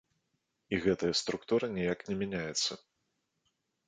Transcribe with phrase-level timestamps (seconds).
[0.77, 2.71] І гэтая структура ніяк не мяняецца.